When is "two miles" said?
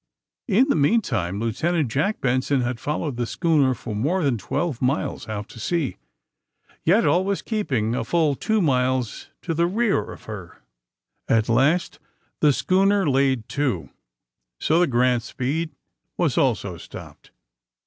8.33-9.29